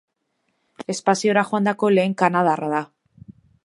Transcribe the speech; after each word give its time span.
Espaziora 0.93 1.45
joandako 1.51 1.93
lehen 1.99 2.19
kanadarra 2.25 2.77
da. 2.77 2.85